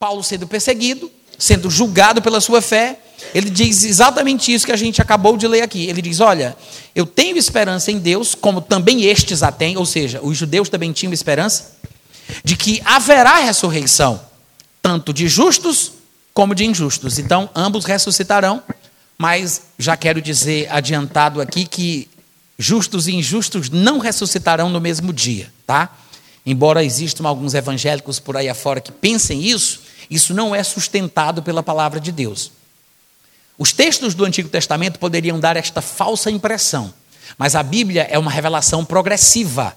Paulo 0.00 0.22
sendo 0.22 0.46
perseguido, 0.46 1.10
sendo 1.36 1.68
julgado 1.68 2.22
pela 2.22 2.40
sua 2.40 2.62
fé, 2.62 3.00
ele 3.34 3.50
diz 3.50 3.82
exatamente 3.82 4.54
isso 4.54 4.64
que 4.64 4.70
a 4.70 4.76
gente 4.76 5.02
acabou 5.02 5.36
de 5.36 5.48
ler 5.48 5.62
aqui. 5.62 5.86
Ele 5.86 6.00
diz: 6.00 6.20
Olha, 6.20 6.56
eu 6.94 7.04
tenho 7.04 7.36
esperança 7.36 7.90
em 7.90 7.98
Deus, 7.98 8.32
como 8.32 8.60
também 8.60 9.06
estes 9.06 9.42
a 9.42 9.50
têm, 9.50 9.76
ou 9.76 9.84
seja, 9.84 10.20
os 10.22 10.38
judeus 10.38 10.68
também 10.68 10.92
tinham 10.92 11.12
esperança, 11.12 11.72
de 12.44 12.56
que 12.56 12.80
haverá 12.84 13.38
ressurreição, 13.38 14.20
tanto 14.80 15.12
de 15.12 15.26
justos 15.26 15.94
como 16.32 16.54
de 16.54 16.64
injustos. 16.64 17.18
Então, 17.18 17.50
ambos 17.52 17.84
ressuscitarão, 17.84 18.62
mas 19.18 19.62
já 19.76 19.96
quero 19.96 20.22
dizer 20.22 20.68
adiantado 20.70 21.40
aqui 21.40 21.66
que 21.66 22.08
justos 22.56 23.08
e 23.08 23.16
injustos 23.16 23.68
não 23.68 23.98
ressuscitarão 23.98 24.68
no 24.68 24.80
mesmo 24.80 25.12
dia, 25.12 25.52
tá? 25.66 25.92
Embora 26.46 26.84
existam 26.84 27.26
alguns 27.26 27.52
evangélicos 27.52 28.20
por 28.20 28.36
aí 28.36 28.48
afora 28.48 28.80
que 28.80 28.92
pensem 28.92 29.42
isso, 29.42 29.87
isso 30.10 30.34
não 30.34 30.54
é 30.54 30.62
sustentado 30.62 31.42
pela 31.42 31.62
palavra 31.62 32.00
de 32.00 32.12
Deus. 32.12 32.52
Os 33.58 33.72
textos 33.72 34.14
do 34.14 34.24
Antigo 34.24 34.48
Testamento 34.48 34.98
poderiam 34.98 35.40
dar 35.40 35.56
esta 35.56 35.82
falsa 35.82 36.30
impressão, 36.30 36.94
mas 37.36 37.56
a 37.56 37.62
Bíblia 37.62 38.06
é 38.10 38.18
uma 38.18 38.30
revelação 38.30 38.84
progressiva. 38.84 39.76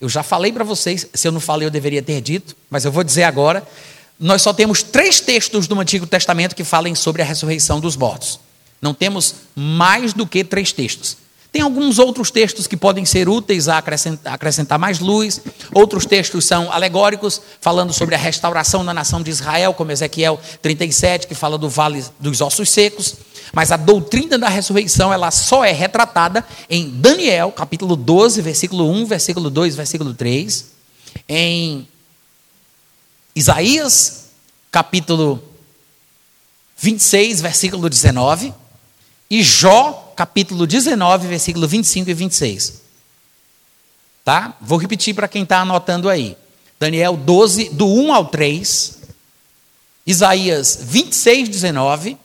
Eu 0.00 0.08
já 0.08 0.22
falei 0.22 0.52
para 0.52 0.64
vocês, 0.64 1.06
se 1.14 1.26
eu 1.26 1.32
não 1.32 1.40
falei, 1.40 1.66
eu 1.66 1.70
deveria 1.70 2.02
ter 2.02 2.20
dito, 2.20 2.54
mas 2.68 2.84
eu 2.84 2.92
vou 2.92 3.02
dizer 3.02 3.22
agora. 3.22 3.66
Nós 4.20 4.42
só 4.42 4.52
temos 4.52 4.82
três 4.82 5.20
textos 5.20 5.66
do 5.66 5.78
Antigo 5.80 6.06
Testamento 6.06 6.54
que 6.54 6.64
falem 6.64 6.94
sobre 6.94 7.22
a 7.22 7.24
ressurreição 7.24 7.80
dos 7.80 7.96
mortos. 7.96 8.38
Não 8.80 8.92
temos 8.92 9.34
mais 9.56 10.12
do 10.12 10.26
que 10.26 10.44
três 10.44 10.72
textos. 10.72 11.16
Tem 11.54 11.62
alguns 11.62 12.00
outros 12.00 12.32
textos 12.32 12.66
que 12.66 12.76
podem 12.76 13.04
ser 13.04 13.28
úteis 13.28 13.68
a 13.68 13.78
acrescentar, 13.78 14.34
acrescentar, 14.34 14.76
mais 14.76 14.98
luz. 14.98 15.40
Outros 15.72 16.04
textos 16.04 16.44
são 16.46 16.72
alegóricos, 16.72 17.40
falando 17.60 17.92
sobre 17.92 18.16
a 18.16 18.18
restauração 18.18 18.84
da 18.84 18.92
nação 18.92 19.22
de 19.22 19.30
Israel, 19.30 19.72
como 19.72 19.92
Ezequiel 19.92 20.36
37, 20.60 21.28
que 21.28 21.34
fala 21.36 21.56
do 21.56 21.68
vale 21.68 22.04
dos 22.18 22.40
ossos 22.40 22.68
secos. 22.70 23.14
Mas 23.52 23.70
a 23.70 23.76
doutrina 23.76 24.36
da 24.36 24.48
ressurreição, 24.48 25.12
ela 25.12 25.30
só 25.30 25.64
é 25.64 25.70
retratada 25.70 26.44
em 26.68 26.90
Daniel, 26.90 27.52
capítulo 27.52 27.94
12, 27.94 28.42
versículo 28.42 28.90
1, 28.90 29.06
versículo 29.06 29.48
2, 29.48 29.76
versículo 29.76 30.12
3. 30.12 30.64
Em 31.28 31.86
Isaías, 33.32 34.24
capítulo 34.72 35.40
26, 36.78 37.40
versículo 37.40 37.88
19. 37.88 38.52
E 39.30 39.40
Jó, 39.40 40.03
capítulo 40.14 40.66
19, 40.66 41.26
versículo 41.26 41.66
25 41.66 42.10
e 42.10 42.14
26. 42.14 42.82
Tá? 44.24 44.56
Vou 44.60 44.78
repetir 44.78 45.14
para 45.14 45.28
quem 45.28 45.42
está 45.42 45.60
anotando 45.60 46.08
aí. 46.08 46.36
Daniel 46.80 47.16
12, 47.16 47.70
do 47.70 47.86
1 47.86 48.12
ao 48.12 48.26
3. 48.26 48.98
Isaías 50.06 50.78
26, 50.80 51.48
19. 51.48 52.16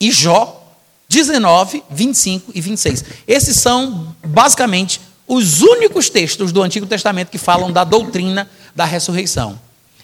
E 0.00 0.12
Jó 0.12 0.58
19, 1.08 1.82
25 1.90 2.52
e 2.54 2.60
26. 2.60 3.04
Esses 3.26 3.56
são, 3.56 4.14
basicamente, 4.24 5.00
os 5.26 5.62
únicos 5.62 6.08
textos 6.08 6.52
do 6.52 6.62
Antigo 6.62 6.86
Testamento 6.86 7.30
que 7.30 7.38
falam 7.38 7.72
da 7.72 7.84
doutrina 7.84 8.48
da 8.74 8.84
ressurreição. 8.84 9.58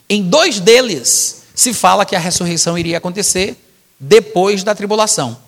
Em 0.08 0.22
dois 0.22 0.60
deles 0.60 1.44
se 1.54 1.72
fala 1.72 2.04
que 2.04 2.16
a 2.16 2.18
ressurreição 2.18 2.76
iria 2.76 2.98
acontecer 2.98 3.56
depois 3.98 4.64
da 4.64 4.74
tribulação. 4.74 5.43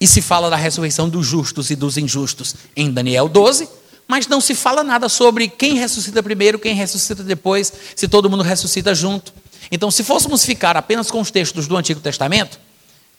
E 0.00 0.06
se 0.06 0.22
fala 0.22 0.48
da 0.48 0.56
ressurreição 0.56 1.08
dos 1.08 1.26
justos 1.26 1.70
e 1.70 1.76
dos 1.76 1.96
injustos 1.96 2.54
em 2.76 2.90
Daniel 2.90 3.28
12, 3.28 3.68
mas 4.06 4.26
não 4.26 4.40
se 4.40 4.54
fala 4.54 4.82
nada 4.82 5.08
sobre 5.08 5.48
quem 5.48 5.74
ressuscita 5.74 6.22
primeiro, 6.22 6.58
quem 6.58 6.74
ressuscita 6.74 7.22
depois, 7.22 7.72
se 7.94 8.08
todo 8.08 8.30
mundo 8.30 8.42
ressuscita 8.42 8.94
junto. 8.94 9.32
Então, 9.70 9.90
se 9.90 10.02
fôssemos 10.02 10.44
ficar 10.44 10.76
apenas 10.76 11.10
com 11.10 11.20
os 11.20 11.30
textos 11.30 11.66
do 11.66 11.76
Antigo 11.76 12.00
Testamento, 12.00 12.58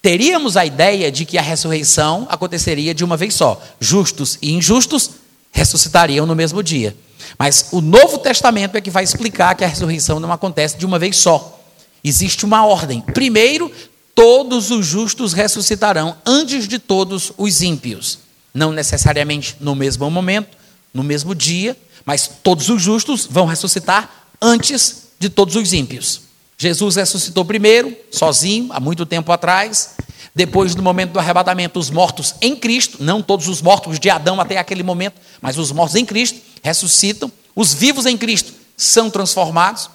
teríamos 0.01 0.57
a 0.57 0.65
ideia 0.65 1.11
de 1.11 1.25
que 1.25 1.37
a 1.37 1.41
ressurreição 1.41 2.25
aconteceria 2.29 2.93
de 2.93 3.03
uma 3.03 3.15
vez 3.15 3.35
só. 3.35 3.61
Justos 3.79 4.39
e 4.41 4.51
injustos 4.51 5.11
ressuscitariam 5.51 6.25
no 6.25 6.35
mesmo 6.35 6.63
dia. 6.63 6.95
Mas 7.37 7.67
o 7.71 7.81
Novo 7.81 8.17
Testamento 8.17 8.75
é 8.75 8.81
que 8.81 8.89
vai 8.89 9.03
explicar 9.03 9.55
que 9.55 9.63
a 9.63 9.67
ressurreição 9.67 10.19
não 10.19 10.31
acontece 10.31 10.77
de 10.77 10.85
uma 10.85 10.97
vez 10.97 11.17
só. 11.17 11.59
Existe 12.03 12.45
uma 12.45 12.65
ordem. 12.65 13.01
Primeiro, 13.01 13.71
todos 14.19 14.69
os 14.69 14.85
justos 14.85 15.31
ressuscitarão 15.31 16.17
antes 16.25 16.67
de 16.67 16.77
todos 16.77 17.31
os 17.37 17.61
ímpios. 17.61 18.19
Não 18.53 18.73
necessariamente 18.73 19.55
no 19.61 19.73
mesmo 19.73 20.11
momento, 20.11 20.57
no 20.93 21.01
mesmo 21.01 21.33
dia, 21.33 21.77
mas 22.03 22.29
todos 22.43 22.67
os 22.67 22.81
justos 22.81 23.25
vão 23.25 23.45
ressuscitar 23.45 24.27
antes 24.41 25.03
de 25.17 25.29
todos 25.29 25.55
os 25.55 25.71
ímpios. 25.71 26.23
Jesus 26.57 26.97
ressuscitou 26.97 27.45
primeiro, 27.45 27.95
sozinho, 28.11 28.67
há 28.73 28.79
muito 28.81 29.05
tempo 29.05 29.31
atrás. 29.31 29.91
Depois 30.35 30.75
do 30.75 30.83
momento 30.83 31.13
do 31.13 31.19
arrebatamento, 31.19 31.79
os 31.79 31.89
mortos 31.89 32.35
em 32.41 32.57
Cristo, 32.57 33.01
não 33.01 33.21
todos 33.21 33.47
os 33.47 33.61
mortos 33.61 33.97
de 34.01 34.09
Adão 34.09 34.41
até 34.41 34.57
aquele 34.57 34.83
momento, 34.83 35.15
mas 35.41 35.57
os 35.57 35.71
mortos 35.71 35.95
em 35.95 36.05
Cristo 36.05 36.41
ressuscitam. 36.61 37.31
Os 37.55 37.73
vivos 37.73 38.05
em 38.05 38.17
Cristo 38.17 38.51
são 38.75 39.09
transformados 39.09 39.89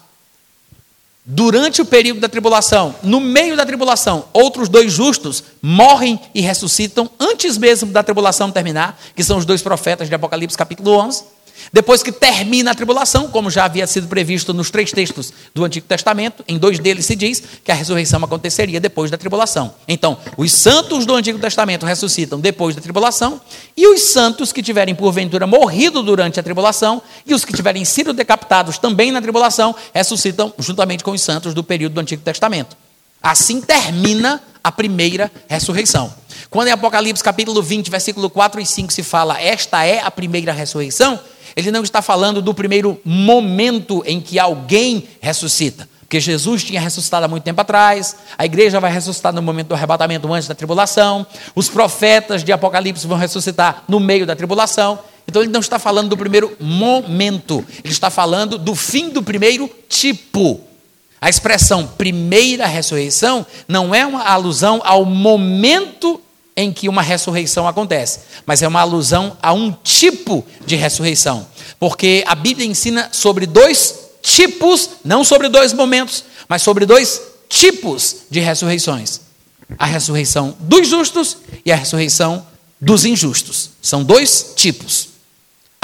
durante 1.25 1.81
o 1.81 1.85
período 1.85 2.19
da 2.19 2.29
tribulação, 2.29 2.95
no 3.01 3.19
meio 3.19 3.57
da 3.57 3.65
tribulação, 3.65 4.25
outros 4.31 4.69
dois 4.69 4.93
justos 4.93 5.43
morrem 5.61 6.19
e 6.33 6.41
ressuscitam 6.41 7.09
antes 7.19 7.57
mesmo 7.57 7.91
da 7.91 8.03
tribulação 8.03 8.51
terminar, 8.51 8.99
que 9.15 9.23
são 9.23 9.37
os 9.37 9.45
dois 9.45 9.61
profetas 9.61 10.07
de 10.07 10.13
Apocalipse 10.13 10.57
capítulo 10.57 10.91
11. 10.91 11.34
Depois 11.71 12.03
que 12.03 12.11
termina 12.11 12.71
a 12.71 12.75
tribulação, 12.75 13.29
como 13.29 13.49
já 13.49 13.65
havia 13.65 13.87
sido 13.87 14.07
previsto 14.07 14.53
nos 14.53 14.69
três 14.69 14.91
textos 14.91 15.33
do 15.53 15.63
Antigo 15.63 15.85
Testamento, 15.87 16.43
em 16.47 16.57
dois 16.57 16.79
deles 16.79 17.05
se 17.05 17.15
diz 17.15 17.43
que 17.63 17.71
a 17.71 17.75
ressurreição 17.75 18.23
aconteceria 18.23 18.79
depois 18.79 19.11
da 19.11 19.17
tribulação. 19.17 19.73
Então, 19.87 20.17
os 20.37 20.51
santos 20.51 21.05
do 21.05 21.15
Antigo 21.15 21.39
Testamento 21.39 21.85
ressuscitam 21.85 22.39
depois 22.39 22.75
da 22.75 22.81
tribulação, 22.81 23.41
e 23.75 23.87
os 23.87 24.01
santos 24.01 24.51
que 24.51 24.63
tiverem 24.63 24.95
porventura 24.95 25.47
morrido 25.47 26.01
durante 26.03 26.39
a 26.39 26.43
tribulação, 26.43 27.01
e 27.25 27.33
os 27.33 27.43
que 27.43 27.53
tiverem 27.53 27.83
sido 27.83 28.13
decapitados 28.13 28.77
também 28.77 29.11
na 29.11 29.21
tribulação, 29.21 29.75
ressuscitam 29.93 30.53
juntamente 30.59 31.03
com 31.03 31.11
os 31.11 31.21
santos 31.21 31.53
do 31.53 31.63
período 31.63 31.93
do 31.93 32.01
Antigo 32.01 32.21
Testamento. 32.21 32.84
Assim 33.25 33.59
termina 33.59 34.39
a 34.63 34.71
primeira 34.71 35.31
ressurreição. 35.47 36.13
Quando 36.47 36.67
em 36.67 36.71
Apocalipse 36.71 37.23
capítulo 37.23 37.59
20, 37.59 37.89
versículo 37.89 38.29
4 38.29 38.61
e 38.61 38.65
5 38.67 38.93
se 38.93 39.01
fala, 39.01 39.41
esta 39.41 39.83
é 39.83 39.99
a 39.99 40.11
primeira 40.11 40.53
ressurreição, 40.53 41.19
ele 41.55 41.71
não 41.71 41.81
está 41.81 42.03
falando 42.03 42.39
do 42.39 42.53
primeiro 42.53 43.01
momento 43.03 44.03
em 44.05 44.21
que 44.21 44.37
alguém 44.37 45.07
ressuscita. 45.19 45.89
Porque 46.01 46.19
Jesus 46.19 46.63
tinha 46.63 46.79
ressuscitado 46.79 47.25
há 47.25 47.27
muito 47.27 47.41
tempo 47.41 47.59
atrás, 47.59 48.15
a 48.37 48.45
igreja 48.45 48.79
vai 48.79 48.91
ressuscitar 48.91 49.33
no 49.33 49.41
momento 49.41 49.69
do 49.69 49.73
arrebatamento 49.73 50.31
antes 50.31 50.47
da 50.47 50.53
tribulação, 50.53 51.25
os 51.55 51.67
profetas 51.67 52.43
de 52.43 52.51
Apocalipse 52.51 53.07
vão 53.07 53.17
ressuscitar 53.17 53.85
no 53.87 53.99
meio 53.99 54.27
da 54.27 54.35
tribulação. 54.35 54.99
Então 55.27 55.41
ele 55.41 55.51
não 55.51 55.61
está 55.61 55.79
falando 55.79 56.09
do 56.09 56.17
primeiro 56.17 56.55
momento, 56.59 57.65
ele 57.83 57.91
está 57.91 58.11
falando 58.11 58.59
do 58.59 58.75
fim 58.75 59.09
do 59.09 59.23
primeiro 59.23 59.67
tipo. 59.89 60.74
A 61.25 61.29
expressão 61.29 61.87
primeira 61.87 62.67
ressurreição 62.67 63.43
não 63.67 63.95
é 63.95 64.05
uma 64.05 64.25
alusão 64.25 64.79
ao 64.85 65.03
momento 65.03 66.21
em 66.55 66.71
que 66.71 66.87
uma 66.87 67.01
ressurreição 67.01 67.67
acontece, 67.67 68.19
mas 68.45 68.61
é 68.61 68.67
uma 68.67 68.81
alusão 68.81 69.35
a 69.41 69.51
um 69.51 69.71
tipo 69.71 70.45
de 70.67 70.75
ressurreição, 70.75 71.47
porque 71.79 72.23
a 72.27 72.35
Bíblia 72.35 72.67
ensina 72.67 73.09
sobre 73.11 73.47
dois 73.47 73.95
tipos, 74.21 74.87
não 75.03 75.23
sobre 75.23 75.49
dois 75.49 75.73
momentos, 75.73 76.25
mas 76.47 76.61
sobre 76.61 76.85
dois 76.85 77.19
tipos 77.49 78.17
de 78.29 78.39
ressurreições: 78.39 79.21
a 79.79 79.87
ressurreição 79.87 80.55
dos 80.59 80.87
justos 80.87 81.37
e 81.65 81.71
a 81.71 81.75
ressurreição 81.75 82.45
dos 82.79 83.03
injustos. 83.03 83.71
São 83.81 84.03
dois 84.03 84.53
tipos. 84.55 85.14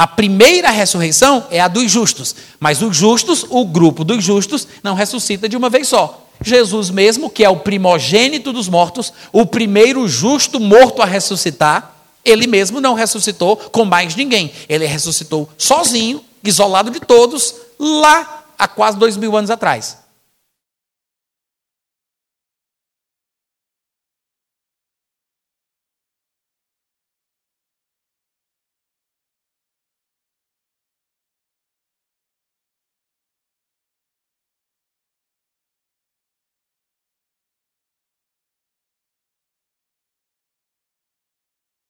A 0.02 0.08
primeira 0.08 0.72
ressurreição 0.72 1.46
é 1.52 1.60
a 1.60 1.68
dos 1.68 1.92
justos, 1.92 2.36
mas 2.60 2.82
os 2.82 2.98
justos, 2.98 3.46
o 3.48 3.64
grupo 3.64 4.04
dos 4.04 4.24
justos, 4.24 4.68
não 4.82 4.96
ressuscita 4.96 5.48
de 5.48 5.56
uma 5.56 5.70
vez 5.70 5.90
só. 5.90 6.26
Jesus 6.44 6.90
mesmo, 6.90 7.30
que 7.30 7.44
é 7.44 7.50
o 7.52 7.58
primogênito 7.58 8.52
dos 8.52 8.68
mortos, 8.68 9.14
o 9.32 9.46
primeiro 9.46 10.08
justo 10.08 10.60
morto 10.60 11.04
a 11.04 11.06
ressuscitar, 11.06 11.96
ele 12.26 12.48
mesmo 12.48 12.82
não 12.82 12.96
ressuscitou 12.96 13.56
com 13.56 13.86
mais 13.86 14.16
ninguém. 14.16 14.52
Ele 14.68 14.88
ressuscitou 14.88 15.48
sozinho, 15.56 16.26
isolado 16.44 16.90
de 16.90 17.00
todos, 17.00 17.54
lá 17.78 18.44
há 18.58 18.68
quase 18.68 18.98
dois 18.98 19.16
mil 19.16 19.38
anos 19.38 19.52
atrás. 19.52 20.00